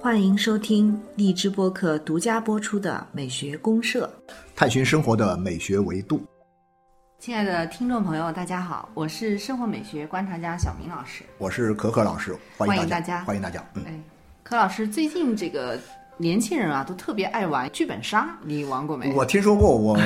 [0.00, 4.10] 欢迎收听荔枝播客独家播出的《美学公社》，
[4.56, 6.24] 探寻生活的美学维度。
[7.18, 11.24] 亲爱的听众朋友，大家好，我是生活美学观察家小明老师。
[11.36, 13.62] 我是可可老师，欢迎大家，欢迎大家。
[13.74, 14.00] 嗯，哎，
[14.42, 15.78] 可老师，最近这个。
[16.20, 19.12] 年轻人啊，都特别爱玩剧本杀，你玩过没？
[19.12, 19.96] 我听说过，我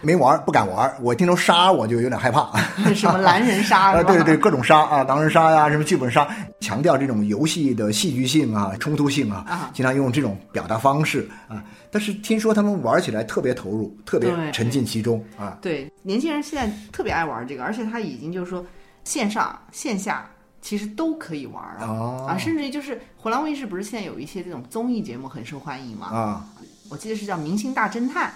[0.00, 0.90] 没玩，不敢玩。
[1.02, 2.56] 我听说杀，我就有点害怕。
[2.94, 4.02] 什么狼人杀 啊？
[4.04, 6.28] 对对对，各种杀啊，狼人杀呀，什么剧本杀，
[6.60, 11.62] 强调这种游戏的戏剧性啊、冲突性啊，经常用这种表达方式啊。
[11.90, 15.58] 但是听说他们玩起来特别投入，特别沉浸其中啊。
[15.60, 18.64] 对，年轻人现在特别爱玩这个，而且他已经就是说
[19.02, 20.24] 线上线下。
[20.60, 26.06] 其实都可以玩啊，啊，甚至于就是湖南卫视不是现在有一些这种综艺节目很受欢迎嘛？
[26.08, 26.44] 啊，
[26.88, 28.28] 我记得是叫《明星大侦探》。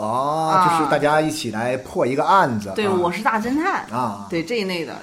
[0.00, 2.70] 哦，就是大家一起来破一个案子。
[2.76, 4.94] 对，我是大侦探啊，对这一类的。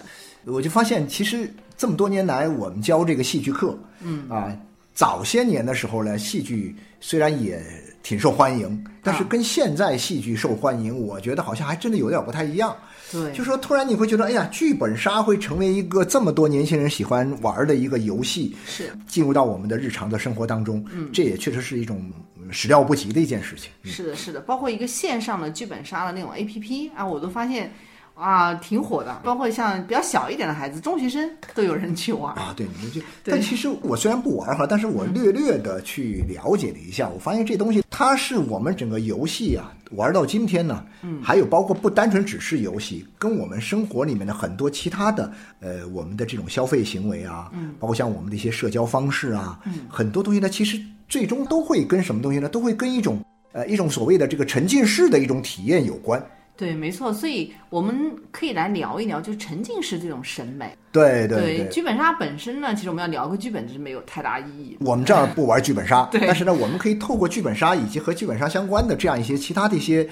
[0.46, 4.56] 我就发现，其实这么多年来，我们教这个戏剧课，嗯啊，
[4.94, 7.60] 早些年的时候呢，戏剧虽然也
[8.04, 12.76] 挺受欢迎，但是跟现在戏剧受欢迎，我觉得好像还真的有点不太一样。
[13.14, 22.12] 对，就说突然你会觉得，哎呀，剧本杀会成为一个这么多年轻人喜欢玩的一个游戏，是进入到我们的日常的生活当中，嗯，这也确实是一种
[22.52, 23.72] 始料不及的一件事情。
[23.84, 27.72] 是的，是的，包括一个线上的剧本杀的那种 A P P 啊，我都发现。
[28.16, 32.54] 啊，挺火的，包括像比较小一点的孩子，中学生都有人去玩啊。
[32.56, 52.48] 对，你就但其实我虽然不玩哈，但是我略略的去了解了一下，我发现这东西它是我们整个游戏啊玩到今天呢，嗯，还有包括不单纯只是游戏，跟我们生活里面的很多其他的呃我们的这种消费行为啊，嗯，包括像我们的一些社交方式啊，嗯，很多东西呢，其实最终都会跟什么东西呢？
[52.48, 56.24] 都会跟一种呃一种所谓的这个沉浸式的一种体验有关。
[56.56, 60.76] 对，没错，所以我们可以来聊一聊，就沉浸式这种审美。
[60.92, 64.78] 对对对，剧本杀本身呢，其实我们要聊个剧本，是没有太大意义。
[64.80, 70.08] 我们这儿不玩剧本杀， 对，但是呢，我们可以透过剧本杀以及和剧本杀相关的这样一些其他的一些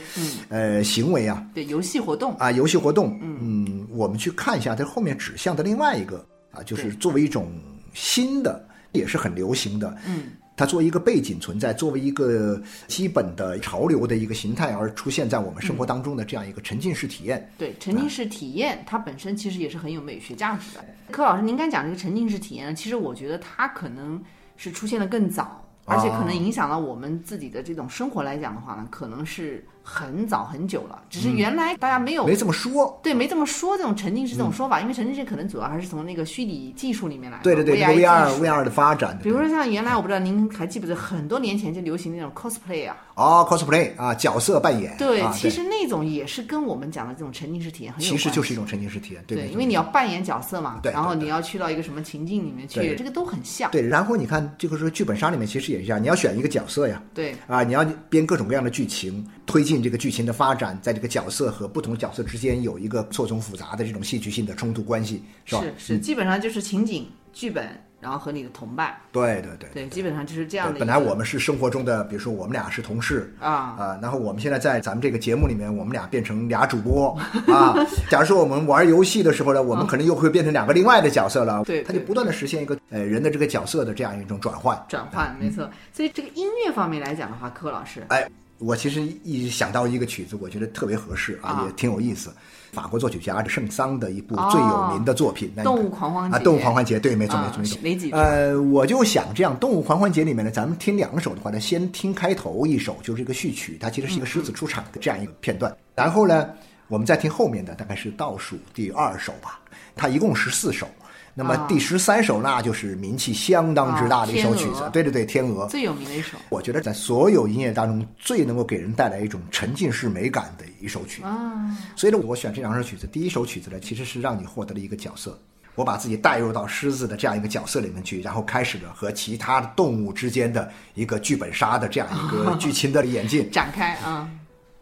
[0.50, 7.52] 呃行为啊，对游戏活动啊，游戏活动，嗯，我们去看一下它后面指向的另外一个啊，就是作为一种
[7.94, 10.24] 新的，也是很流行的，嗯。
[10.62, 17.52] 它作为一个背景存在，作为一个基本的潮流的一个形态而出现在我们生活当中的这样一个沉浸式体验。
[17.58, 20.86] 对，沉浸式体验它本身其实也是很有美学价值的。
[21.10, 24.22] 柯老师，您刚讲这个沉浸式体验呢，其实我觉得它可能
[24.56, 29.66] 是出现的更早，而且可能影响到我们自己的这种生活来讲的话呢，可能是。
[29.91, 39.19] 很早很久了，只是原来大家没有没这么说，对，没这么说这种沉浸式这种说法，因为沉浸式可能主要还是从那个虚拟技术里面来，对对对，V R V R 的发展。
[39.22, 44.96] 比如说像原来我不知道您还记不记得，很多年前就流行那种 cosplay 啊，哦，cosplay 啊，角色扮演。
[44.97, 53.69] 对，其实那种也是跟我们讲的这种沉浸式体验很有其实就是一种沉浸式体验，对，因为你要扮演角色嘛，对，然后你要去到一个什么情境里面去，这个都很像。
[53.72, 60.52] 对，然后你看这个说剧本杀里面其实也一样，你要选一个角色呀，对，啊，你要编各种各样的剧情，推进这个剧情的发。
[60.62, 65.63] 展在这个角色和不同角色之间有一个错综复杂的这种戏剧性的冲突关系，是吧？
[65.78, 67.68] 是是，基本上就是情景剧本，
[68.00, 68.96] 然后和你的同伴。
[69.12, 70.78] 对对对对，基本上就是这样的。
[70.78, 77.73] 本来我们是生活中的，比如说我们俩是同事啊啊， 然后我们现在在咱们这个节目里面，我们俩变成俩主播啊。
[78.12, 81.63] 假如说我们玩游戏的时候呢，我们可能又会变成两个另外的角色了。
[81.63, 84.79] 对，他就不断的实现一个呃人的这个角色的这样一种转换。
[84.88, 85.68] 转换，没错。
[85.91, 88.29] 所以这个音乐方面来讲的话，柯老师，哎。
[88.62, 92.32] 我其实一想到一个曲子，我觉得特别合适啊，也挺有意思。
[92.72, 97.78] 法国作曲家圣桑的一部最有名的作品《动物狂欢节》啊，《动物狂欢节》对，没错没错没错。
[97.82, 105.76] 哪几呃，我就想这样，《动物狂欢节》里面呢，咱们听两首的话呢，先听开头一首，就是一个序曲，它其实是一个狮子出场的这样一个片段。
[105.96, 106.48] 然后呢，
[106.88, 109.60] 我们再听后面的，大概是倒数第二首吧。
[109.94, 110.88] 它一共十四首。
[111.34, 116.38] 那么第十三首，那就是名气相当之大的一首曲子，对对对，《天鹅》最有名的一首。
[116.50, 121.24] 我觉得在所有音乐当中，最能够给人带来一种沉浸式美感的一首曲。
[121.24, 123.08] 啊，所以呢，我选这两首曲子。
[123.08, 125.40] 第一首曲子呢，其实是让你获得了一个角色，
[125.76, 134.29] 我把自己带入到狮子的这样一个角色里面去，然后开始了和其他动物之间的一个剧本杀的这样一个 剧情的演进展开啊。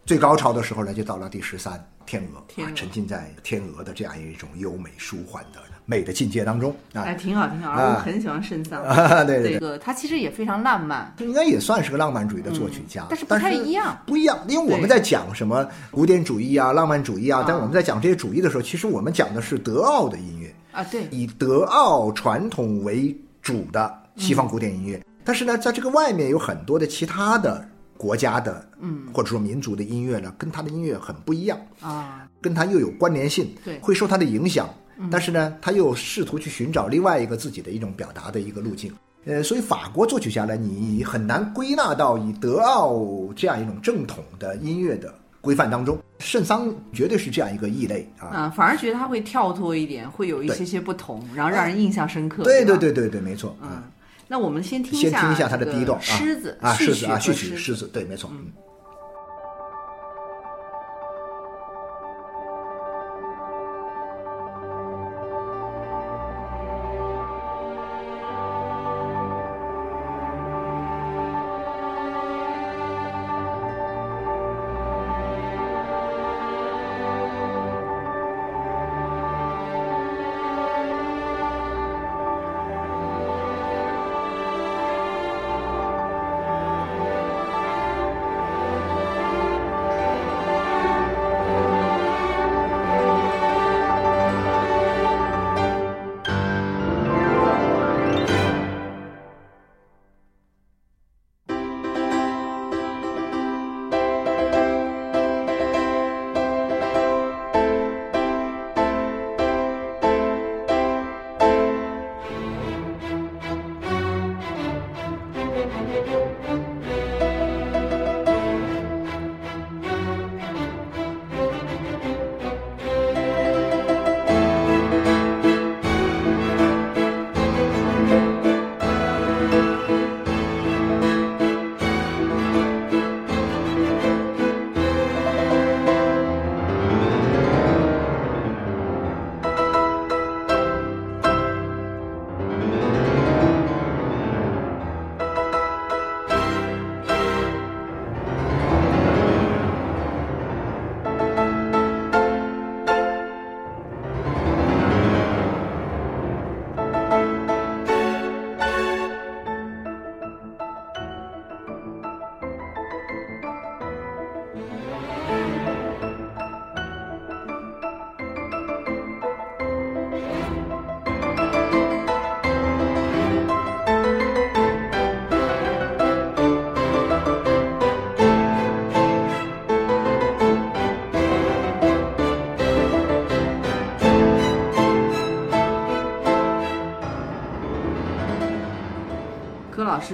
[0.04, 5.60] 最高潮的时候呢，就到了第十三，天鹅，啊，沉浸在天鹅的这样一种优美舒缓的。
[5.90, 8.80] 美的境界当中啊，哎，挺好，挺好，我很喜欢圣桑，
[9.26, 27.66] 对对，这个他其实也非常浪漫，应该也算是个浪漫主义的作曲家，但是不太一样，不一样，因为我们在讲什么古典主义啊、浪漫主义啊，但我们在讲这些主义的时候，其实我们讲的是德奥的音乐啊，对，以德奥传统为主的西方古典音乐，但是呢，在这个外面有很多的其他的
[27.96, 33.76] 国家的，嗯，或者说民族的音乐呢，跟他的音乐很不一样，啊，跟他又有关联性，对。
[33.80, 34.68] 会受他的影响。
[35.10, 38.92] 但是呢，他又试图去寻找另外一个自己的一种表达的一个路径。
[39.26, 43.06] 呃，所以法国作曲家呢，你很难归纳到以德奥
[43.36, 45.98] 这样一种正统的音乐的规范当中。
[46.18, 48.26] 圣桑绝对是这样一个异类啊！
[48.28, 52.42] 啊，反而觉得他会跳脱一点，会有一些些不同，然后让人印象深刻。
[52.42, 53.56] 对对对对对对，没错。
[53.62, 53.82] 嗯，
[54.28, 58.30] 那我们先听先听一下下他的第一段啊，狮子啊，狮子啊，序曲，狮子，对，没错。
[58.32, 58.46] 嗯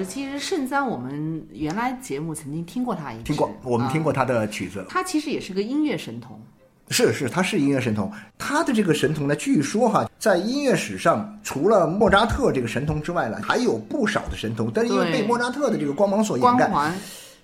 [0.04, 4.84] 其实圣桑我们原来节目曾经听过他一次，听过，我们听过啊他的曲子。
[4.88, 6.40] 他其实也是个音乐神童。
[6.88, 8.10] 是是，他是音乐神童。
[8.38, 16.70] 他的这个神童呢，据说哈，在音乐史上，除了莫扎特这个神童之外呢，还有不少的神童，但是因为被莫扎特的这个光芒所掩盖。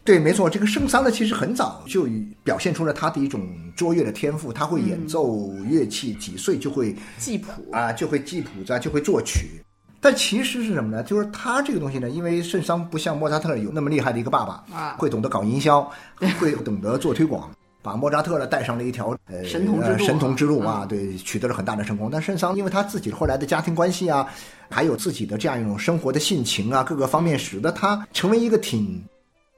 [0.04, 2.08] 对，没错，这个圣桑呢，其实很早就
[2.44, 3.40] 表现出了他的一种
[3.76, 9.62] 卓越的天赋，他会演奏乐器，几岁就会记谱，啊，就会记谱子啊，就会作曲。
[10.02, 11.02] 但其实是什么呢？
[11.04, 15.88] 就是他这个东西呢，因为圣桑不像莫扎特有那么厉害的一个爸爸，啊会懂得搞营销，
[16.40, 17.48] 会懂得做推广，
[17.82, 22.10] 把莫扎特呢带上了一条呃神童之路呃神童之路嗯啊，对，取得了很大的成功。
[22.10, 24.26] 但圣桑因为他自己后来的家庭关系啊，
[24.68, 29.00] 还有自己的这样一种生活的性情啊，各个方面，使得他成为一个挺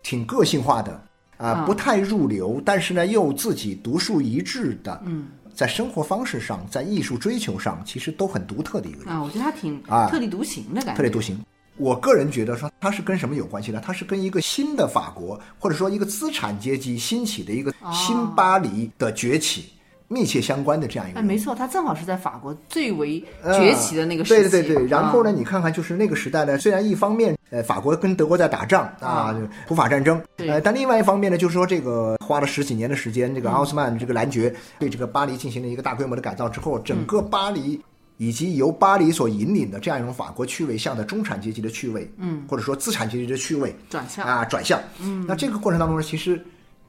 [0.02, 0.92] 挺个性化的
[1.38, 9.12] 啊，啊不太入流，但是呢又自己独树一帜的，嗯，在生活方式上，在艺术追求上，其实都很独特的一个人。
[9.12, 11.38] 啊，我觉得他挺啊特立独行的感觉，特立独行。
[11.76, 13.82] 我个人觉得说，他是跟什么有关系呢？
[13.84, 19.70] 他是跟一个新的法国，或者说一个资产阶级兴起的一个哦新巴黎的崛起
[20.14, 24.48] 密切相关的这样一个哎，没错，他正好是在法国最为呃崛起的那个时期。
[24.48, 33.42] 对对对，然后呢，啊你看看，就是那个时代呢，虽然一方面，呃，法国跟德国在打仗啊啊，普法战争，呃，但另外一方面呢，就是说这个花了十几年的时间，这嗯。
[33.42, 37.80] 个奥斯曼这个男爵对这个巴黎进行了一个大规模的改造之后，整个巴黎。
[38.16, 44.24] 以及由巴黎所引领的这样一种法国趣味向的中产阶级的趣味，嗯，或者说资产阶级的趣味转向。
[44.24, 46.40] 啊转向，嗯，那这个过程当中呢，其实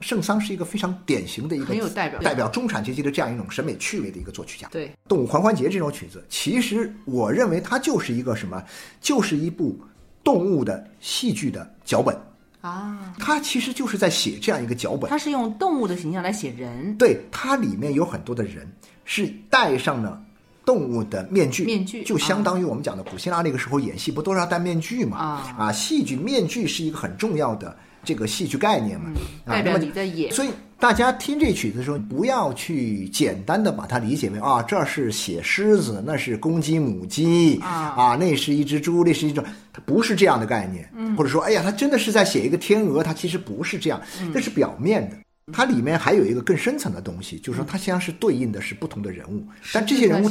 [0.02, 4.68] 圣桑是一个非常典型的一个很有代表代表中产阶级的这样一种审美趣味的一个作曲家。
[4.72, 8.64] 对，《动物狂欢节》这首曲子，其实我认为它就是一个什么，
[9.02, 9.80] 就是一部
[10.24, 12.16] 动物的戏剧的脚本。
[12.62, 15.08] 啊，它其实就是在写这样一个脚本。
[15.08, 18.68] 它是用动物的形象来写人，对，它里面有很多的人
[19.04, 20.20] 是戴上了
[20.66, 25.18] 动物的面具，面具就相当于我们讲的古希腊那个时候演戏不都是要戴面具嘛？
[25.18, 29.10] 啊啊，戏剧面具是一个很重要的这个戏剧概念嘛，
[29.46, 30.32] 啊，那么你在演。
[30.32, 39.44] 所以大家听这曲子的时候，不要去简单的把它理解为啊，这是写狮子，那是公鸡母鸡啊那是一只猪，那是一种，
[39.74, 40.90] 它不是这样的概念。
[40.96, 45.18] 嗯，或者说，哎呀，他真的是在写一个天鹅，它其实不是这样，嗯这是表面的。
[45.54, 50.30] 它里面还有一个更深层的东西，就是说它实际上是对应的是不同的人物，但这些人物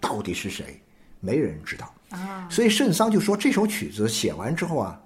[0.00, 0.80] 到底是谁，
[1.20, 1.92] 没人知道。
[2.10, 5.00] 啊，所以圣桑就说这首曲子写完之后啊，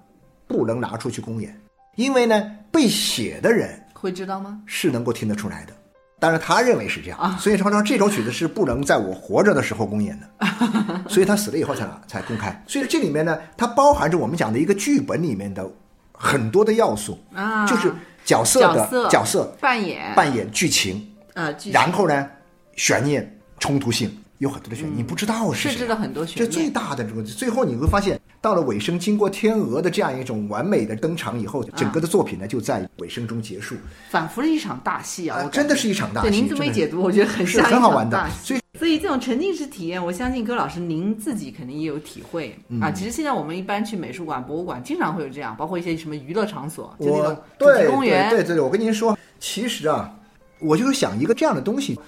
[0.47, 1.55] 不能拿出去公演，
[1.95, 4.59] 因为呢，被写的人会知道吗？
[4.65, 5.73] 是能够听得出来的。
[6.19, 10.27] 当然，他认为是这样，啊所以常常，这首曲子是不能在我活着的时候公演的，
[11.09, 12.63] 所以他死了以后才才公开。
[12.65, 15.69] 所以这里面呢，它包含着我们讲的一个剧本里面的
[16.13, 22.29] 很多的要素，啊，就是角色的角色角色扮演扮演剧情，呃，剧情然后呢，
[22.77, 24.09] 悬念冲突性
[24.43, 25.87] 有很多的悬念，你不知道是谁设置。
[25.87, 26.73] 了很多悬这最。
[26.73, 33.75] 大的这个，最后你会发现，到了尾声，经过天鹅的这样一种完美的登场以后，整个的作品呢就在尾声中结束，
[34.09, 35.47] 仿佛是一场大戏啊！
[35.51, 38.27] 真的是一场大戏对您这么一解读，我觉得很是像很好玩的。
[38.43, 42.89] 所以所以这种沉浸式体验，我相信柯老师您自己肯定也有体会、嗯啊。
[42.89, 50.11] 其实现在我们一般去美术馆、博物馆，经常会有这样，包括一些什么娱乐场所，就那种我主题对公园，对对对，我跟您说，其实啊，
[50.59, 51.99] 我就是想一个这样的东西，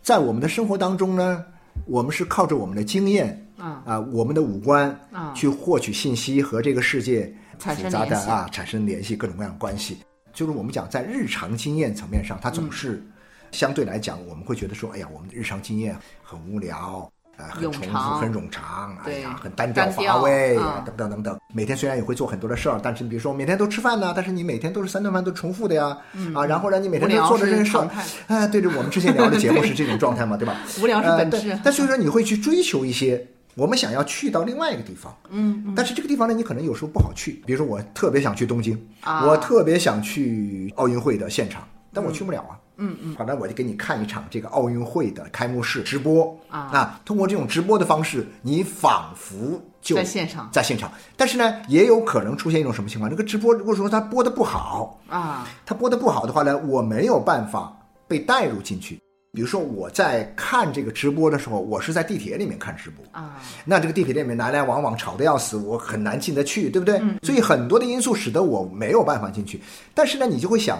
[0.00, 1.44] 在我们的生活当中呢，
[1.86, 9.98] 我们是靠着我们的经验啊啊，我们的五官啊去获取信息和这个世界产生复杂的啊产生联系，各种各样的关系。
[10.32, 13.12] 就是我们讲在日常经验层面上，它总是嗯
[13.50, 17.10] 相对来讲，我们会觉得说，哎呀，我们的日常经验很无聊。
[17.36, 21.38] 啊，很重复，很冗长，哎对呀，很单调乏味，啊等等等等。
[21.52, 25.96] 每天虽然也会做很多的事儿，但是你比如说每天都吃饭呢，但是你每天都是三顿饭都重复的呀，
[26.34, 27.88] 啊，然后让，你每天都做的这些事儿
[28.28, 30.56] 哎，对着，我们之前聊的节目是这种状态嘛，对吧？
[30.82, 37.42] 无聊是呃本质但所以说你会去追求一些我们想要去到另外一个地方，嗯，但是这个地方呢，你可能有时候不好去。
[37.44, 41.62] 比如说我特别想去东京，啊我特别想去奥运会的现场，
[41.92, 42.56] 但我去不了啊。
[42.76, 50.90] 嗯嗯，好，那我就给你看一场这个奥运会的开幕式直播啊那通过这种直播的方式，你仿佛就在现场在现场。
[51.16, 53.10] 但是呢，也有可能出现一种什么情况？
[53.10, 57.76] 这个直播如果说它播的不好，啊，它播的不好的话呢，我没有办法
[58.08, 58.98] 被带入进去。
[59.34, 66.98] 比如说我在看这个直播的时候，我是在地铁里面看直播啊，那这个地铁里面来来往往吵得要死，我很难进得去，对不对？
[66.98, 69.58] 嗯所以很多的因素使得我没有办法进去。
[69.94, 70.78] 但是呢，你就会想，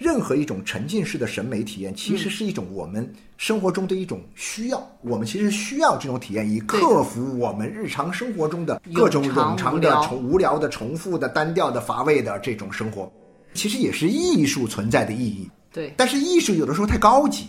[0.00, 4.82] 任何一种沉浸式的审美体验，其实是一种我们生活中的一种需要。
[5.02, 13.12] 我们其实需要这种体验，以克服我们日常生活中的各种冗长的重无聊的、重复的、单调的、乏味的这种生活，
[13.52, 15.46] 其实也是艺术存在的意义。
[15.70, 17.48] 对，但是艺术有的时候太高级，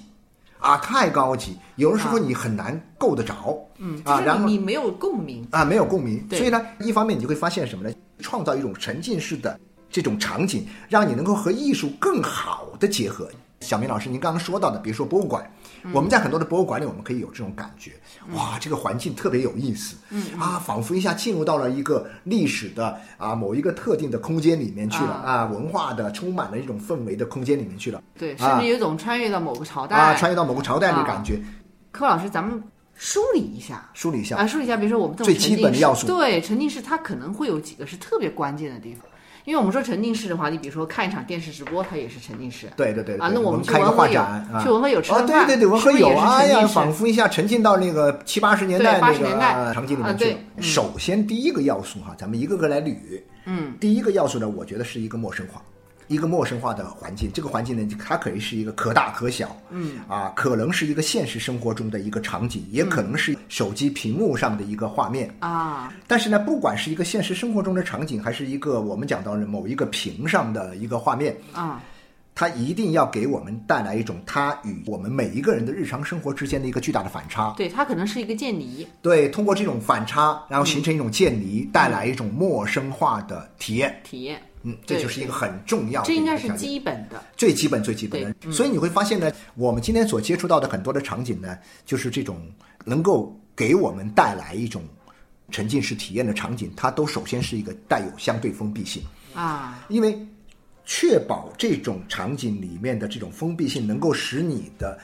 [0.59, 6.37] 啊，太高级，有的时候你很难够得着，嗯，啊，然后你你没有共鸣，啊没有共鸣，对。
[6.37, 7.95] 所以呢，一方面你就会发现什么呢？
[8.19, 9.57] 创造一种沉浸式的
[9.91, 13.29] 这种场景，让你能够和艺术更好的结合。
[13.59, 15.47] 小明老师，您刚刚说到的，比如说博物馆，
[15.83, 15.91] 嗯。
[15.93, 17.91] 我们在很多的博物馆里，我们可以有这种感觉，
[18.33, 28.01] 哇，这个环境特别有意思，嗯啊，仿佛一下进入到了一个历史的啊某一个特定的空间里面去了啊，文化的充满了一种氛围的空间里面去了。
[28.17, 29.95] 对，啊甚至有一种穿越到某个朝代。
[29.95, 31.39] 啊，穿越到某个朝代的啊感觉，
[31.91, 32.63] 柯老师，咱们
[32.95, 33.87] 梳理一下。
[33.93, 34.37] 梳理一下。
[34.37, 36.07] 啊，梳理一下，比如说我们这种最沉浸式基本的要素。
[36.07, 39.05] 对沉浸式它可能会有几个是特别关键的地方，
[39.45, 42.67] 因为我们说沉浸式的话，你比如说看一场电视直播，它也是沉浸式。
[42.75, 52.95] 对对对啊，那我们去文和友画展啊，去文和有吃饭，对对对，文和友，是不是也是哎呀，沉浸式仿佛一下沉浸到那个七八十年代那个场景里面去首先第一个要素哈，咱们一个个来捋。
[53.45, 55.61] 嗯，第一个要素呢，我觉得是一个陌生化。
[56.11, 59.99] 一个陌生化的环境，这个环境呢，它可以是一个可大可小，嗯。
[60.07, 71.81] 啊，可能是一个现实生活中的一个场景，也可能是手机屏幕上的一个画面，啊，但是呢，不管是一个现实生活中的场景，还是一个我们讲到的某一个屏上的一个画面，啊，
[72.35, 77.53] 它一定要给我们带来一种它与我们每一个人的日常生活之间的一个巨大的反差。
[77.55, 83.97] 对，它可能是一个渐离，对，通过这种反差，然后形成一种渐离，带来一种陌生化的体验。
[84.03, 87.23] 体验，嗯，这就是一个很重要的这应该是基本的。
[87.35, 88.51] 最基本最基本的。
[88.51, 92.39] 所以你会发现呢，我们今天所接触到的很多的场景呢，就是这种
[92.85, 94.83] 能够给我们带来一种
[95.49, 99.03] 沉浸式体验的场景，它都首先是一个带有相对封闭性，
[99.33, 100.17] 啊，因为
[100.85, 104.99] 确保这种场景里面的这种封闭性能够使你的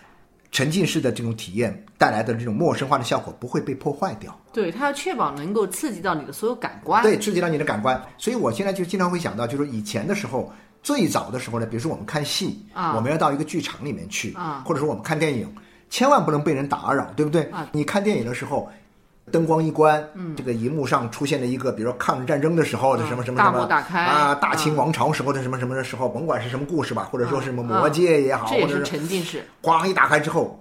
[0.57, 4.35] 沉浸式的这种体验带来的这种陌生化的效果不会被破坏掉。
[4.51, 7.03] 对，它要确保能够刺激到你的所有感官。
[7.03, 8.01] 对，刺激到你的感官。
[8.17, 15.47] 所以我现在就经常会想到，就是以前的时候，最早的时候呢，比如说我们看戏，啊我们要到一个剧场里面去，啊或者说我们看电影，
[15.91, 17.43] 千万不能被人打扰，对不对？
[17.51, 18.67] 啊你看电影的时候。
[19.31, 29.43] 灯光一关，嗯，这个荧幕上出现了一个，比如说抗日战争的时候的什么什么什大么幕打开啊，大清嗯王朝时候的什么什么的时候，甭管是什么故事吧，或者说是什么魔戒也好，这也是或者是沉浸式。
[29.61, 30.57] 咣一打开之后，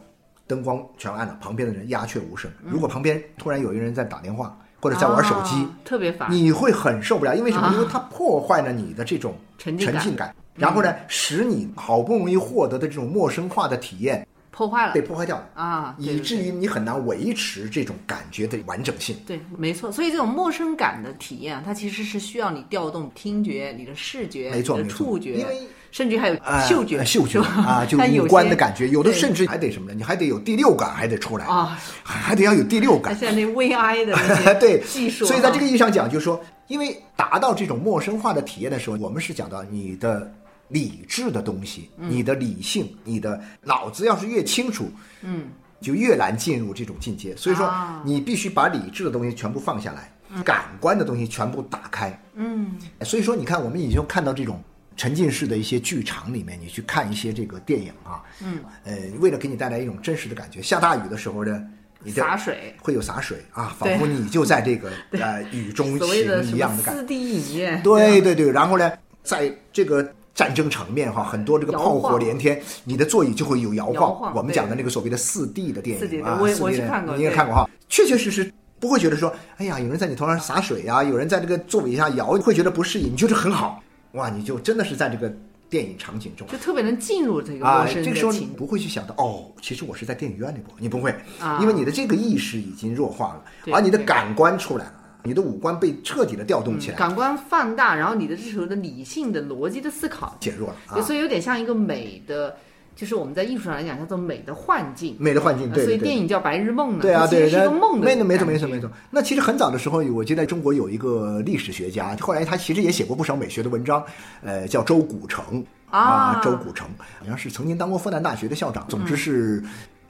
[0.46, 2.50] 灯光全暗了，旁边的人鸦雀无声。
[2.64, 6.30] 如果旁边突然有一个人在打电话或者在玩手机，啊特别烦。
[6.30, 7.68] 你会很受不了，因为什么？
[7.68, 19.14] 啊因为它破坏了你的这种沉浸感，然后呢，使你好不容易获得的这种陌生化的体验破坏了被破坏掉了，啊，以至于你很难维持这种感觉的完整性。
[19.26, 19.92] 对，没错。
[19.92, 25.58] 所以这种陌生感的体验啊，它其实是需要你调动听觉、你的视觉、你的没错触觉，因为
[25.90, 29.94] 甚至还有啊，嗅觉、嗅觉啊，就 五官的感觉，有的甚至还得什么呢？
[29.94, 33.14] 你还得有第六感，还得出来啊，还还得要有第六感。
[33.14, 40.32] 现在那 VI 的对技术啊，所以在这个意义上讲，就是说，因为达到这种陌生化的体验的时候，我们是讲到你的
[40.68, 42.10] 理智的东西，嗯。
[42.10, 44.90] 你的理性，你的脑子要是越清楚，
[45.22, 45.48] 嗯，
[45.80, 47.36] 就越难进入这种境界。
[47.36, 52.20] 所以说啊，你必须把理智的东西全部放下来，感官的东西全部打开。
[52.34, 54.62] 嗯，所以说，你看，我们已经看到这种
[54.96, 61.62] 沉浸式的一些剧场里面，你去看一些这个电影啊，嗯，呃，为了给你带来一种真实的感觉，下大雨的时候呢，
[62.02, 67.00] 你的洒水，会有洒水啊，仿佛你就在这个 呃雨中行一样的感觉。
[67.00, 68.92] 四 D 影院，对对对，然后呢，
[69.22, 78.52] 在这个战争场面哈，很多这个炮火连天，你的座椅就会有摇摇晃我们讲的那个所谓的四 D 的电影啊，的我也 4D 的我去看过你也看过哈，确确实实。
[78.78, 85.34] 不会觉得说，哎呀，有人在你头上洒水呀、有人在这个座椅下摇，会觉得不适应，你觉得很好，哇，你就真的是在这个
[85.70, 86.46] 电影场景中。
[86.48, 91.58] 就特别能进入这个啊，陌生这个时候你不会去想到哦，其实我是在电影院里播，你不会，啊。
[91.62, 94.95] 因为你的这个意识已经弱化了，对而你的感官出来了，
[95.26, 102.54] 你的五官被彻底的调动起来，感官放大，然后你的这时候的理性的逻辑的思考，减弱了啊，，所以有点像一个美的，
[102.94, 105.16] 就是我们在艺术上来讲叫做美的幻境。
[105.18, 108.90] 美的幻境，对所以电影叫白日梦呢，对啊，对，是一个梦的没错，没错，没错，没错。
[109.10, 114.02] 那其实很早的时候，我记得中国有一个历史学家，后来他其实也写过不少美学的文章，
[114.42, 119.62] 呃，叫周古城啊周古城好像是曾经当过复旦大学的校长，总之是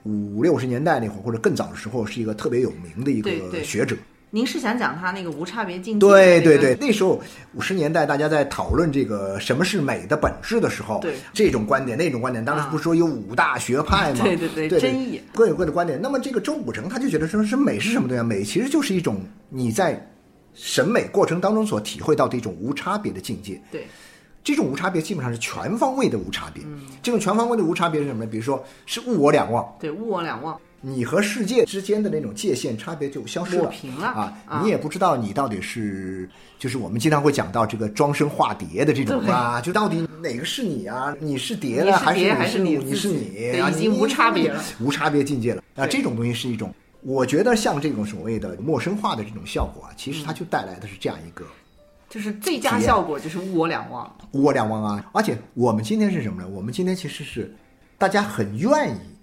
[0.05, 3.31] 五六十年代那会儿或者更早的时候，是一个特别有名的一个
[3.65, 3.97] 学者。
[4.37, 6.41] 您是想讲他那个无差别境界的那个？
[6.43, 7.19] 对对对，那时候
[7.55, 14.21] 五十年代大家在讨论这个什么是美的本质的时候，对这种观点那种观点，当时啊不是说有五大学派吗？
[14.25, 15.99] 对对对对争议各有各的观点。
[16.03, 18.23] 那么这个周武成他就觉得说是美是什么东西啊？
[18.23, 19.19] 美其实就是一种
[19.49, 20.07] 你在
[20.53, 23.59] 审美过程当中所体会到的一种无差别的境界。
[23.73, 23.87] 对
[24.45, 26.63] 这种无差别基本上是全方位的无差别。
[26.67, 28.31] 嗯这种全方位的无差别是什么呢？
[28.31, 34.61] 比如说是物我两忘，对，物我两忘，你和世界之间的那种界限差别就消失了，抹平了啊啊！
[34.63, 41.13] 你也不知道你到底是，就是我们经常会讲到这个装生化蝶的这种对啊，就到底哪个是你啊？
[41.19, 43.19] 你是蝶你了，还还是你是你你是你
[43.69, 45.85] 已经无差别了， 无差别境界了啊！
[45.89, 46.73] 这种东西是一种，
[47.03, 51.45] 我觉得像这种所谓的陌生化的这种效果啊，其实它就带来的是这样一个
[52.09, 54.17] 就是最佳效果就是物我两忘。
[54.35, 55.05] 物我两忘啊！
[55.13, 56.49] 而且我们今天是什么呢？
[56.49, 57.53] 我们今天其实是
[57.99, 59.16] 大家很愿意。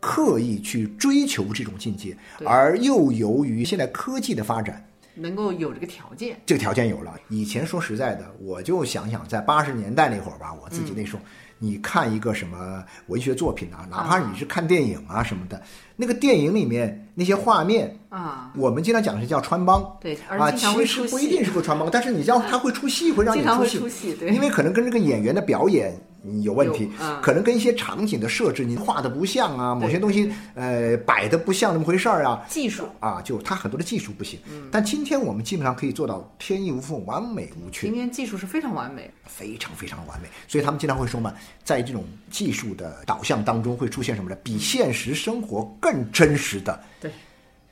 [0.00, 4.84] 刻意去追求这种境界，而又由于现在科技的发展，
[5.14, 7.14] 能够有这个条件，这个条件有了。
[7.28, 11.22] 以前说实在的，我就想想，在八十年代那会儿吧，我自己那时候，
[11.58, 15.60] 你看一个什么文学作品啊，哪怕你是看电影啊什么的，
[15.96, 19.82] 那个电影里面那些画面，啊，我们经常讲是叫穿帮。
[20.28, 25.94] 啊，其实不一定是会穿帮，但是你知道他会出戏，会让你出戏，对，因为可能跟这个演员的表演
[26.42, 32.86] 有问题嗯，可能跟一些场景的设置你画的不像啊，某些东西呃摆的不像那么回事儿啊，技术。
[33.00, 34.38] 啊，就它很多的技术不行。
[34.50, 34.68] 嗯。
[34.70, 37.86] 但今天我们基本上可以做到天衣无缝、完美无缺。
[37.86, 40.28] 今，天技术是非常完美，非常非常完美。
[40.46, 41.32] 所以他们经常会说嘛，
[41.64, 44.36] 在这种技术的导向当中会出现什么呢？
[44.42, 47.10] 比现实生活更真实的对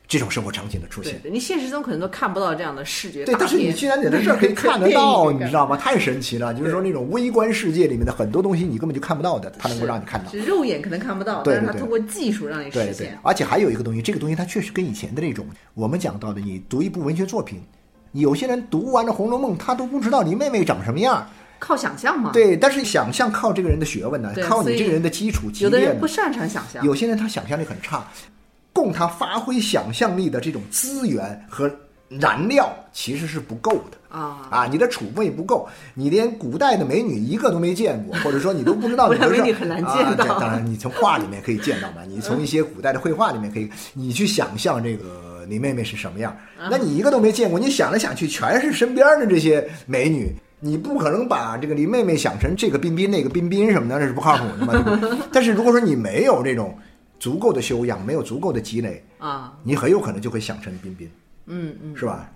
[0.08, 1.20] 这种生活场景的出现。
[1.30, 5.76] 你现实中可能都看不到这样的视觉对，但是你片居然在这儿可以看得 到，你知道吗？
[5.76, 6.54] 太神奇了！
[6.54, 10.30] 就是说那种微观世界里面的很多东西，你根本就看不到的，它能够让你看到。
[10.30, 13.18] 是肉眼可能看不到，对对对但是它通过技术让你对对实现，。
[13.22, 17.60] 而且还有一个东西，这个东西它确实跟以前的那种我们讲到的，你读一部文学作品，
[18.12, 21.28] 有些人读完了《红楼梦》，他都不知道林妹妹长什么样。
[21.60, 26.06] 靠想象嘛，对，但是想象靠这个人的学问呢，靠你这个人的基础有的人不。
[26.06, 28.06] 擅长想象，有些人他想象力很差，
[28.78, 31.68] 供他发挥想象力的这种资源和
[32.08, 33.98] 燃料其实是不够的。
[34.08, 46.34] 啊，啊，你的储备不够，你连古代的美女一个都没见过， 或者说你都不知道古代怎么回事美女很难见啊、到这当然，你从画里面可以见到嘛，你从一些古代的绘画里面可以，你去想象这个你妹妹是什么样。
[46.60, 50.34] 嗯那你一个都没见过，你想来想去全是身边的这些美女。
[50.60, 55.00] 你不可能把这个林妹妹想成这个彬彬那个彬彬什么的，那是不靠谱的嘛。
[55.30, 56.76] 但是如果说你没有这种
[57.18, 61.11] 足够的修养，没有足够的积累，啊，你很有可能就会想成彬彬，
[61.46, 62.31] 嗯嗯，是吧？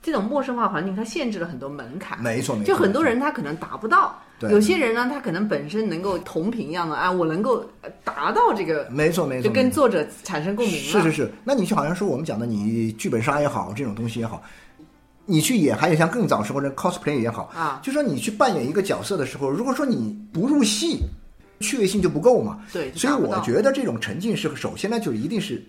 [0.00, 4.48] 这种陌生化环境它限制了很多门槛，没错没错就很多人他可能达不到，对。
[4.52, 10.80] 有些人呢他可能本身能够同频一样的啊，我能够呃达到这个，没错没错，就跟作者产生共鸣了。
[10.80, 14.40] 是是是，那你就好像说我们讲的，你剧本杀也好，这种东西也好，
[15.26, 17.80] 你去演，还有像更早时候的 cosplay 也好啊。
[17.82, 21.00] 就说你去扮演一个角色的时候，如果说你不入戏，
[21.60, 22.60] 趣味性就不够嘛。
[22.72, 25.62] 对所以我觉得这种沉浸式，首先呢，就一定是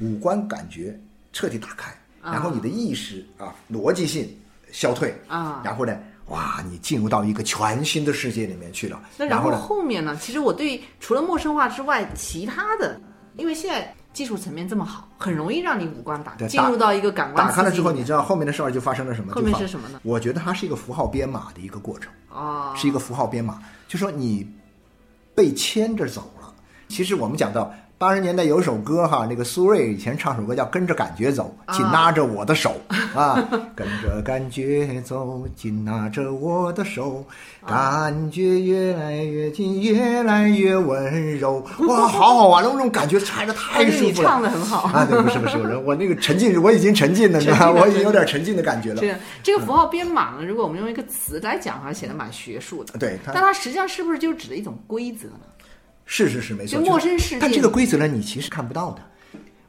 [0.00, 0.98] 五官感觉
[1.32, 4.28] 彻底打开，啊然后你的意识啊逻辑性
[4.70, 10.16] 消退啊然后呢，哇，你进入到一个全新的世界里面去了，那然后，后面呢？
[10.20, 13.00] 其实我对除了陌生化之外，其他的，
[13.36, 19.32] 因为现在技术层面这么好，很容易让你五官打对进入到一个感官打开了之后，你知道后面的事儿就发生了什么？
[19.32, 22.12] 后面是什么呢我觉得它是一个符号编码的一个过程。
[22.28, 24.46] 啊，是一个符号编码，就说你
[25.38, 26.52] 被牵着走了。
[26.88, 32.80] 其实我们讲到八十年代有一首歌哈，那个苏芮以前唱首歌叫《跟着感觉走》，紧拉着我的手
[33.12, 37.24] 啊，跟着感觉走，紧拉着我的手，
[37.66, 41.58] 感觉越来越近，越来越温柔。
[41.88, 44.28] 哇，好好玩了，那种感觉拆的太舒服了。
[44.28, 44.82] 唱的很好。
[44.96, 47.40] 啊，对，不是不是，我我那个沉浸，我已经沉浸了，
[47.72, 49.00] 我已经有点沉浸的感觉了。
[49.00, 52.96] 这个这个符号编码呢，如果我们用一个词来讲，哈，显得蛮学术的。
[52.96, 55.40] 对，但它实际上是不是就指的一种规则呢？
[56.10, 56.80] 是是是，没错。
[56.80, 59.02] 就陌生世界但这个规则呢，你其实看不到的。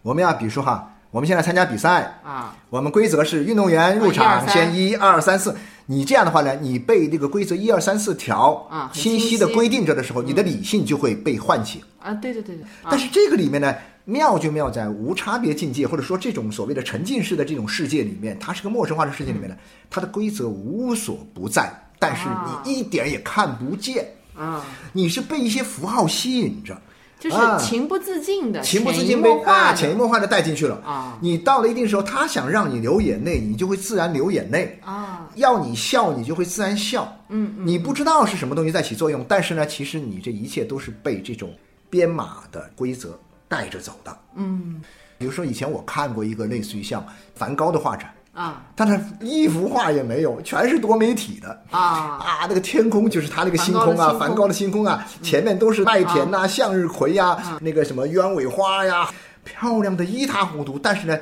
[0.02, 5.54] 我们要比如说哈，我们现在参加比赛，啊，我们规则是运动员入场先一二三四。
[5.88, 11.82] 你这样的话呢，你被这个规则一二三四条啊清晰的规定着的时候，你的理性就会被唤醒。
[12.00, 13.76] 啊，对对对对，啊但是这个里面呢，
[14.06, 19.56] 妙就妙在无差别境界，或者说这种所谓的沉浸式的这种世界里面，它是个陌生化的世界里面呢，
[19.90, 24.08] 它的规则无所不在，但是啊你一点也看不见，
[24.40, 26.80] 啊，你是被一些符号吸引着。
[27.20, 35.28] 就是啊情不自禁的、情不自禁被啊潜移默化的带进去了啊你到了一定时候，他想让你流眼泪，你就会自然流眼泪啊。
[35.36, 37.14] 要你笑，你就会自然笑。
[37.28, 41.54] 嗯嗯，你不知道是什么东西在起作用，但是呢，其实你这一切都是被这种
[41.90, 44.18] 编码的规则带着走的。
[44.36, 44.82] 嗯
[45.18, 48.64] 比如说，以前我看过一个类似于像梵高的画展，啊。
[48.76, 51.64] 但是一幅画也没有，全是多媒体的。
[51.72, 51.80] 啊。
[52.18, 57.60] 啊，那个天空就是他那个星空啊，梵梵高的星空啊，前面都是麦田呐、向日葵呀、嗯。
[57.62, 59.10] 那个什么鸢尾花呀，
[59.44, 60.78] 漂亮的一塌糊涂。
[60.80, 61.18] 但是呢，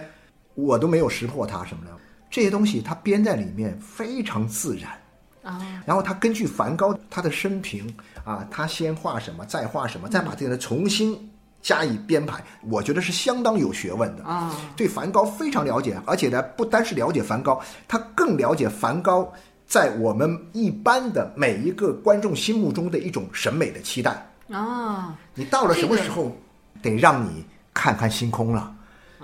[0.56, 1.92] 我都没有识破它什么的，
[2.30, 4.92] 这些东西它编在里面非常自然。
[5.44, 5.62] 啊。
[5.86, 7.94] 然后他根据梵高他的生平
[8.26, 11.18] 啊，他先画什么，再画什么，再把这个重新
[11.68, 14.24] 加以编排，我觉得是相当有学问的。
[14.24, 19.30] 啊对梵高非常了解，而且呢，不单是了解梵高，他更了解梵高
[19.68, 24.26] 在我们一般的每一个观众心目中的一种审美的期待。
[24.50, 25.14] 啊！
[25.34, 26.32] 你到了什么时候，
[26.82, 28.74] 得让你看看星空了，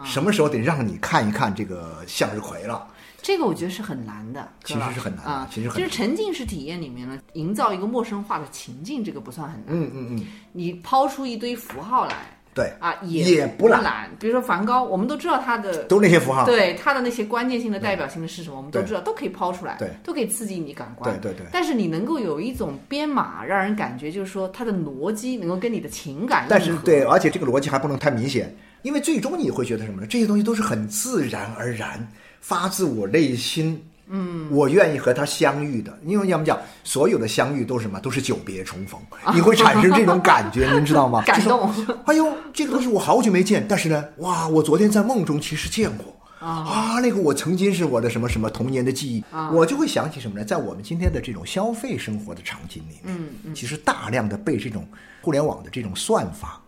[0.03, 2.85] 什么时候得让你看一看这个向日葵了。
[3.23, 5.47] 这个我觉得是很难的，其实是很难的啊。
[5.49, 9.69] 其实很难就是沉浸式体验里面呢，营造一个陌生化的情境，这个不算很难。
[9.69, 12.13] 嗯嗯嗯，你抛出一堆符号来
[12.53, 16.45] 对，啊，也不不难比如说梵高，我们都知道他的都那些符号。
[16.45, 21.19] 对他的那些关键性的代表性的是什么，我们都知道，都可以抛出来，对都可以刺激你感官。
[21.19, 30.05] 对对对但是你能够有一种编码，让人感觉就是说它的逻辑能够跟你的情感但是对，而且这个逻辑还不能太明显，因为最终你会觉得什么呢？
[30.05, 32.07] 这些东西都是很自然而然，
[32.43, 33.81] 发自我内心。
[34.07, 37.99] 嗯，我愿意和他相遇的，因为要么讲，所有的相遇都是什么？
[38.01, 38.99] 都是久别重逢，
[39.33, 41.23] 你会产生这种感觉， 您知道吗？
[41.25, 41.73] 感动。
[42.05, 46.13] 哎呦，这个东西我好久没见，但是呢，哇，我昨天在梦中其实见过。
[46.45, 50.43] 啊，那个我曾经是我的什么什么童年的记忆，我就会想起什么呢？
[50.45, 54.85] 在我们今天的这种消费生活的场景里面，嗯其实大量的被这种
[55.21, 56.61] 互联网的这种算法，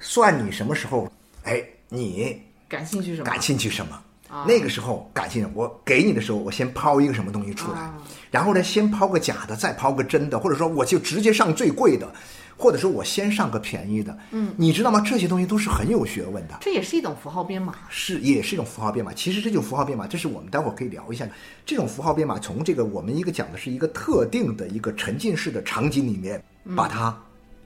[0.00, 1.08] 算你什么时候，
[1.44, 3.24] 哎，你感兴趣什么？
[3.24, 3.96] 感兴趣什么？
[4.46, 7.94] 那个时候感兴趣，我给你的时候，我先抛一个什么东西出来，啊
[8.30, 12.10] 然后呢，先抛个假的，再抛个真的，或者说我就直接上最贵的，
[12.56, 14.16] 或者说我先上个便宜的。
[14.30, 15.02] 嗯，你知道吗？
[15.02, 16.56] 这些东西都是很有学问的。
[16.62, 17.74] 这也是一种符号编码。
[17.90, 19.12] 是，也是一种符号编码。
[19.12, 21.28] 其实这种符号编码，这是我们待会儿可以聊一下。
[21.66, 26.42] 这种符号编码从这个我们一个讲的是一个特定的一个沉浸式的场景里面，
[26.74, 27.14] 把它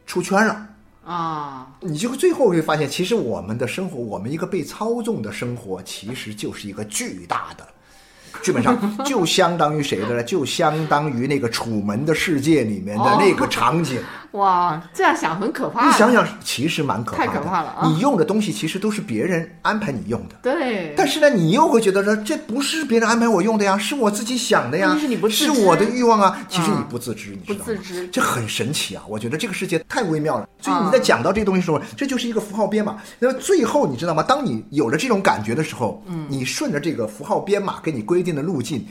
[0.04, 0.68] 出圈了。
[1.06, 7.64] 啊，你就最后会发现，其实我们的生活，我们一个被操纵的生活，其实就是一个巨大的，
[8.42, 10.22] 剧本上就相当于谁的呢？
[10.24, 14.02] 就相当于那个《楚门的世界》里面的那个场景。
[14.36, 15.86] 哇，这样想很可怕。
[15.86, 17.26] 你想，想，其实蛮可怕的。
[17.26, 26.38] 太可怕了啊你用的东西其实都是别人安排你用的，对，但是呢，你又会觉得说这不是别人安排我用的呀，是我自己想的呀，是你不是我的欲望啊。
[26.48, 29.02] 其实你嗯不自知，你不知道吗自知这很神奇啊！
[29.08, 30.48] 我觉得这个世界太微妙了。
[30.60, 32.96] 所以嗯你在讲到这个东西的时候，这就是一个符号编码。
[33.18, 34.22] 那么最后你知道吗？
[34.22, 38.86] 当你有了这种感觉的时候，嗯，你顺着这个符号编码给你规定的路径，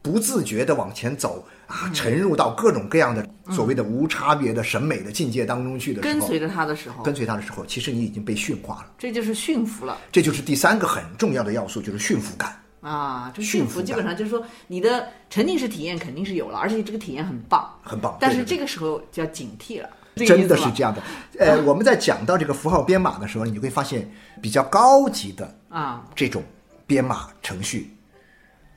[0.00, 8.92] 不自觉的往前走嗯啊，沉入到各种各样的所谓的无差别的审美的境界当中去的时候，跟随着他的时候，跟随他的时候，其实你已经被驯化了。
[8.96, 9.98] 这就是驯服了。
[10.10, 12.58] 这就是第三个很重要的要素，就是驯服感。
[12.80, 21.02] 啊，这驯服基本上就是说，你的沉浸式体验肯定是有了，而且这个体验很棒，很棒但是这个时候就要警惕了，真的是这样的。
[21.38, 24.08] 呃，我们在讲到这个符号编码的时候，你就会发现
[24.40, 26.06] 比较高级的啊。
[26.14, 26.42] 这种
[26.86, 27.94] 编码程序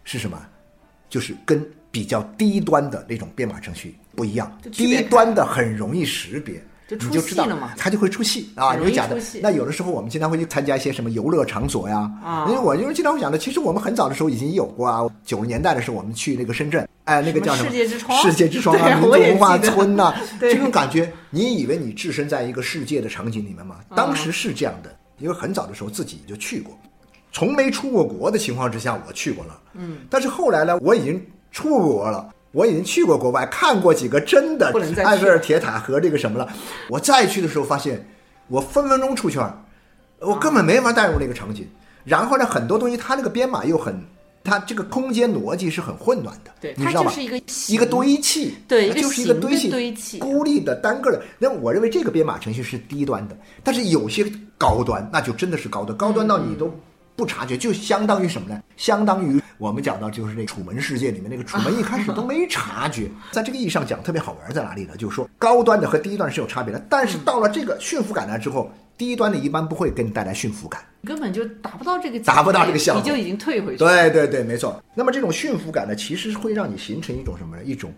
[0.03, 0.37] 是什么？
[1.11, 6.59] 就是跟比较低端的那种编码程序不一样低端的很容易识别。
[6.87, 7.47] 就你就知道
[7.77, 8.75] 它就会出戏啊！
[8.75, 9.17] 你会讲的。
[9.41, 15.07] 那有的时候我们经常会去参加一些什么游乐场所呀，啊因为我因为经常会讲的，其实我们很早的时候已经有过啊。
[15.25, 23.77] 九十年代的时候，我们去那个深圳，哎，那个叫什么世界之窗世界之窗啊， 民族文化村呐、 对这种感觉，你以为你置身在一个世界的场景里面吗？
[23.95, 26.77] 当时是这样的，因为很早的时候自己就去过，
[27.31, 29.59] 从没出过国的情况之下，我去过了。
[29.73, 32.33] 嗯，但是后来呢，我已经出过国了。
[32.53, 34.73] 我已经去过国外，看过几个真的
[35.05, 36.51] 埃菲尔铁塔和这个什么了。
[36.89, 38.05] 我再去的时候，发现
[38.49, 39.57] 我分分钟出圈儿，
[40.19, 41.65] 我根本没法带入那个场景。
[42.03, 43.97] 然后呢，很多东西它那个编码又很，
[44.43, 47.09] 它这个空间逻辑是很混乱的，对你知道吧？
[47.09, 51.23] 它就是一个一个堆砌，对它就是一个堆砌，堆砌孤立的单个的。
[51.39, 56.69] 那我认为这个编码程序是低端的，但是有些高端，那就真的是高端，高端到你都
[57.21, 58.59] 不察觉，就相当于什么呢？
[58.77, 64.97] 相当于我们讲到就是那楚门世界里面那个楚门一开始都没察觉，在这个意义上讲特别好玩在哪里呢？
[64.97, 70.81] 就是说高端的和低端是有差别的，但是到了这个驯服感来之后，低端的一般不会给你带来驯服感。
[71.05, 73.77] 根本就达不到这个达不到这个效果你就已经退回去。
[73.77, 74.83] 对对对，没错。
[74.95, 77.63] 那么这种驯服感呢，其实会让你形成一种什么呢？
[77.63, 77.93] 一种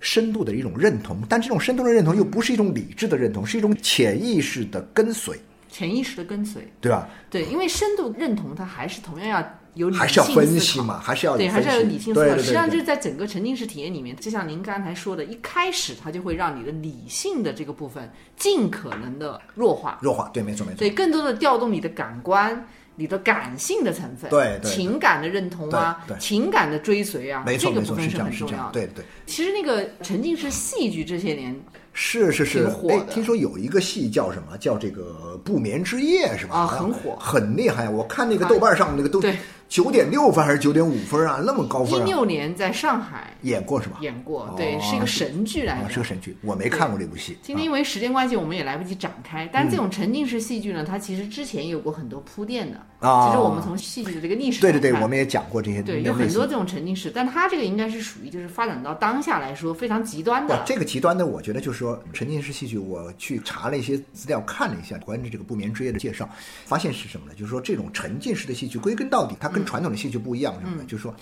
[0.00, 5.38] 深度的一种认同，但这种深度的认同又不是一种理智的认同，是一种潜意识的跟随，
[5.70, 6.70] 潜意识的跟随。
[6.80, 7.08] 对吧？
[7.30, 12.36] 对，因为深度认同它还是同样要有理性还是要分思考析嘛，还是要对，还是要有理性思考。
[12.36, 20.78] 实际上，就是在整个沉浸式体验里面，就像您刚才说的，一开始它就会让你的理性的这个部分尽可能的弱化，弱化，对，没错没错。
[20.78, 22.66] 对，更多的调动你的感官。
[22.96, 28.72] 你的感性的成分，对对对情感的认同啊对，对情感的追随啊，这个部分是很重要的。
[28.72, 29.02] 对对。
[29.24, 31.58] 其实那个沉浸式戏剧这些年
[31.92, 34.56] 是是是哎的，听说有一个戏叫什么？
[34.58, 36.56] 叫这个《不眠之夜》是吧？
[36.60, 37.88] 啊很火很厉害。
[37.88, 39.36] 我看那个豆瓣上那个都对
[39.70, 42.04] 九点六分还是九点五分啊，那么高一分啊！
[42.04, 43.98] 六年在上海演过是吧？
[44.00, 45.88] 演过哦，对，是一个神剧来。
[45.88, 47.38] 是个神剧，我没看过这部戏。
[47.40, 49.48] 今天因为时间关系，我们也来不及展开。
[49.52, 52.84] 但是这种沉浸式戏剧呢，它其实之前有过很多铺垫的。
[52.98, 55.80] 啊其实我们从戏剧的这个历史对对对，我们也讲过这些。
[55.80, 60.60] 对有很多这种沉浸式，但它这个应该是属于就是发展到当下来说非常极端的，。
[60.66, 66.28] 这个极端的，我觉得就是说沉浸式戏剧，我去查了一些资料，看了一下关于这个不眠之夜的介绍，
[66.66, 67.32] 发现是什么呢？
[67.34, 70.84] 就是说这种沉浸式的戏剧，归根到底，它跟传统的戏剧不一样，什么呢？
[70.86, 71.14] 就是说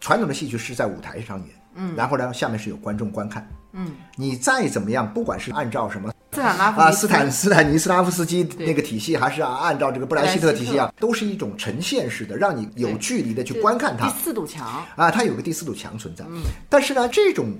[0.00, 14.18] 传统的戏剧是在舞台上演，嗯，然后呢，下面是有观众观看，嗯，你再怎么样，不管是按照什么斯坦拉夫啊，尼斯坦斯坦尼斯拉夫斯基那个体系，还是啊按照这个布莱希特体系啊，都是一种呈现式的，让你有距离的去观看它第。
[14.18, 16.24] 四堵墙，啊，它有个第四堵墙存在。
[16.68, 17.54] 但是呢，这种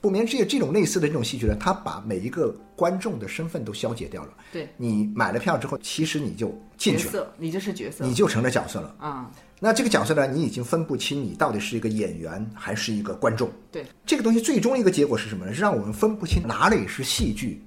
[0.00, 4.30] 不眠之夜这种类似的这种戏剧呢，它把每一个观众的身份都消解掉了。
[4.50, 8.94] 对你买了票之后，其实你就进去了，角色，你就是角色你就成了角色了。
[8.98, 9.30] 啊，
[9.64, 13.48] 那这个角色呢，你已经分不清你到底是一个演员还是一个观众。
[13.70, 15.54] 对，这个东西最终一个结果是什么呢？
[15.54, 17.62] 是让我们分不清哪里是戏剧，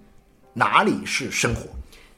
[0.52, 1.62] 哪里是生活。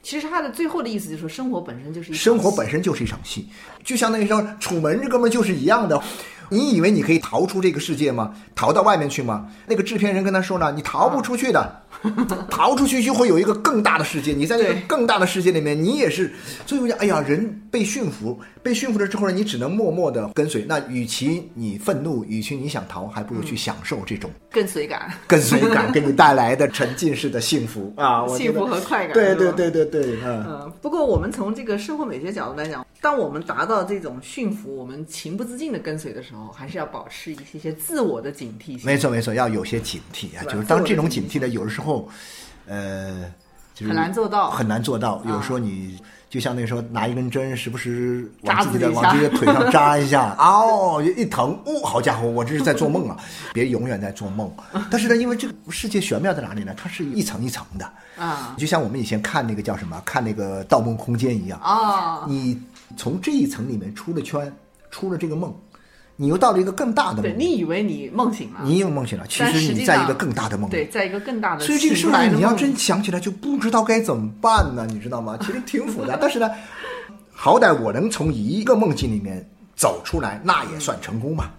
[0.02, 3.48] 其实他的最后的意思就是说，生活本身就是一场生活本身就是一场戏，
[3.84, 6.02] 就相当于说楚门这哥们就是一样的。
[6.50, 8.34] 你以为你可以逃出这个世界吗？
[8.56, 9.48] 逃到外面去吗？
[9.68, 11.82] 那个制片人跟他说呢，你逃不出去的，
[12.50, 14.32] 逃出去就会有一个更大的世界。
[14.32, 16.32] 你在这个更大的世界里面，你也是。
[16.66, 20.64] 所以我讲，哎呀，人被驯服，被驯服了之后呢，你只能默默的跟随。
[20.68, 28.24] 那与其你愤怒，与其你想逃，还不如去享受这种跟随感、跟随感给你带来的沉浸式的幸福啊！
[28.24, 29.14] 我幸福和快感。
[29.14, 30.44] 对对对对对，嗯。
[30.48, 38.80] 嗯，不过我们从这个生活美学角度来讲，当我们达到这种驯服，我们情不自禁的跟随的时候，还是要保持一些些自我的警惕性。
[38.84, 41.87] 没错没错，要有些警惕啊，就是当这种警惕呢，有的时候，
[42.66, 43.32] 呃，
[43.74, 44.50] 就是很难做到。
[44.50, 45.22] 很难做到。
[45.26, 45.98] 有啊时候你
[46.28, 53.16] 就像那时候拿一根针，时不时扎往自己的往自己的腿上扎一下， 哦，一疼，哦，好家伙，我这是在做梦啊！
[53.54, 54.50] 别永远在做梦。
[54.90, 56.74] 但是呢，因为这个世界玄妙在哪里呢？
[56.76, 57.90] 它是一层一层的，
[58.22, 61.58] 啊就像我们以前看那个叫什么，看那个《盗梦空间》一样。
[61.60, 62.60] 啊，你
[62.96, 64.52] 从这一层里面出了圈，
[64.90, 65.54] 出了这个梦，
[66.20, 70.72] 你又到了一个更大的对梦，你以为你梦醒了，你也有梦醒了，其实你在一个更大的梦里。
[70.72, 75.38] 对，在一个更大的所以这个时候呢，醒来的梦你要真想起来就不知道该怎么办呢，你知道吗？
[75.40, 76.50] 其实挺复杂， 但是呢，
[77.32, 81.50] 好歹我能从一个梦境里面走出来，那也算成功嘛。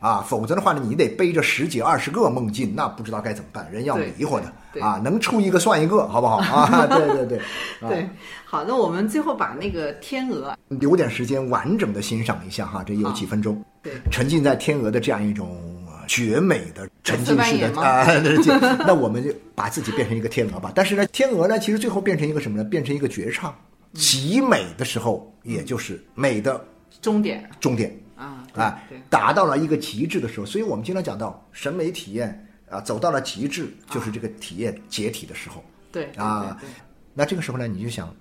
[0.00, 6.86] 啊，否则的话呢，你得背着十几二十个梦境，那不知道该怎么办，人要迷糊的啊，能出一个算一个，好不好啊？
[6.86, 7.38] 对对对，
[7.80, 8.08] 啊对，
[8.44, 18.04] 好，那我们最后把那个天鹅，留点时间完整的欣赏一下哈，这有几分钟，对，沉浸在天鹅的这样一种呃绝美的沉浸式的啊，
[18.42, 20.70] 这那我们就把自己变成一个天鹅吧。
[20.74, 22.62] 但是呢，天鹅呢，其实最后变成一个什么呢？
[22.62, 23.52] 变成一个绝唱，
[23.94, 26.64] 极美的时候，也就是美的
[27.02, 30.44] 终点终点啊，对啊，达到了一个极致的时候。
[30.44, 35.64] 所以我们经常讲到审美体验啊，走到了极致，就是这个体验解体的时候。
[35.92, 36.58] 对对啊
[37.14, 38.14] 那这个时候呢，你就想，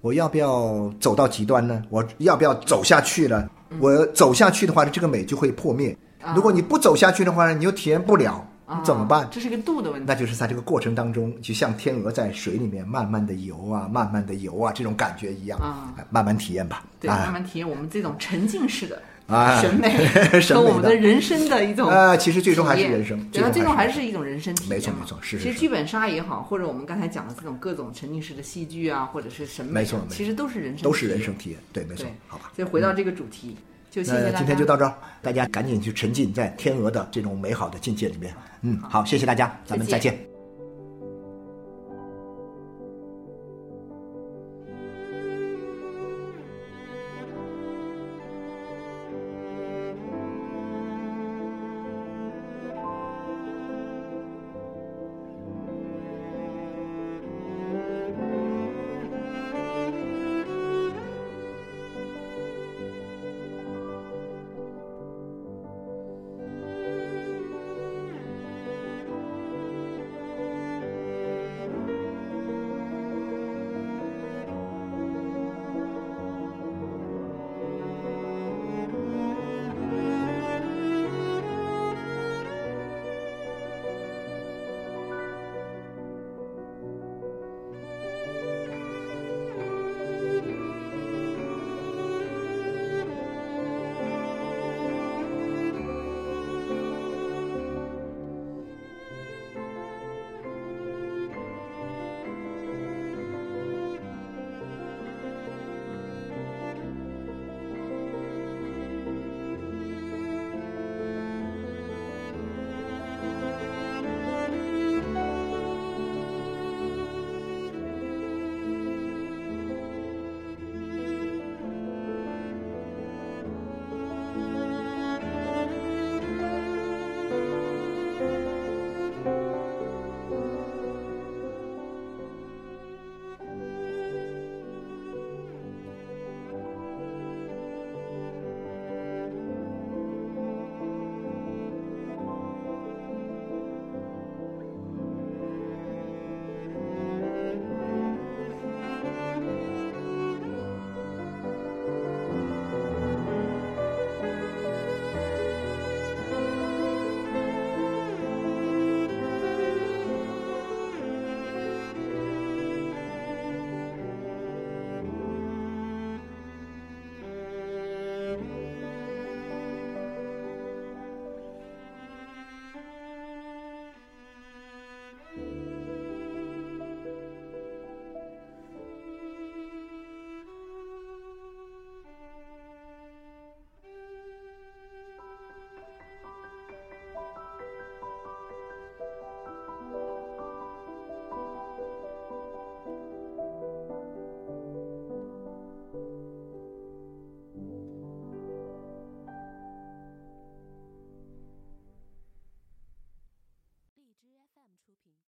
[0.00, 1.82] 我要不要走到极端呢？
[1.90, 3.48] 我要不要走下去呢？
[3.70, 5.94] 嗯我走下去的话呢，这个美就会破灭。
[6.34, 9.28] 如果你不走下去的话呢，你又体验不了，啊你怎么办？
[9.30, 10.04] 这是个度的问题。
[10.06, 16.84] 那就是在这个过程当中，就像天鹅在水里面慢慢的游啊，慢慢的游啊，这种感觉一样，啊哎慢慢体验吧。
[17.00, 19.88] 对，啊慢慢体验我们这种沉浸式的啊审美
[20.54, 24.70] 和我们的的人生的一种啊其实最终还是人生对，它最最终还是一种人生体验。
[24.70, 31.34] 没错没错是其实剧本杀也好，或者我们刚才讲的这种各种沉浸式的戏剧啊，或者是审美啊，没错没错其实都是人生，都是人生。
[31.36, 32.52] 体验，对，没错，，好吧。
[32.56, 33.56] 所以回到这个主题，
[33.90, 34.38] 就谢谢大那家。
[34.38, 38.34] 今天就到这儿，大家赶紧去沉浸在天鹅的这种美好的境界里面。
[38.62, 40.27] 嗯，好，谢谢大家，咱们再见。